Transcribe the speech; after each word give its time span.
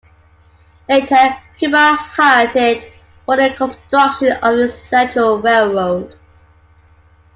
Later 0.89 1.37
Cuba 1.59 1.93
hired 1.93 2.55
it 2.55 2.91
for 3.23 3.37
the 3.37 3.53
construction 3.55 4.31
of 4.41 4.57
its 4.57 4.73
Central 4.73 5.39
Railroad. 5.39 6.17